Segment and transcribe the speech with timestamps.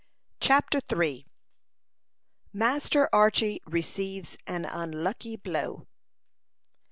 [0.39, 1.27] CHAPTER III.
[2.51, 5.85] MASTER ARCHY RECEIVES AN UNLUCKY BLOW.